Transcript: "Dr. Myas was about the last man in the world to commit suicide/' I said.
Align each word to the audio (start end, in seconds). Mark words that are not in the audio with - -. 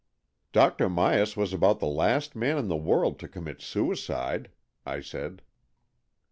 "Dr. 0.51 0.89
Myas 0.89 1.37
was 1.37 1.53
about 1.53 1.79
the 1.79 1.85
last 1.85 2.35
man 2.35 2.57
in 2.57 2.69
the 2.69 2.75
world 2.75 3.19
to 3.19 3.27
commit 3.27 3.59
suicide/' 3.59 4.47
I 4.83 4.99
said. 4.99 5.43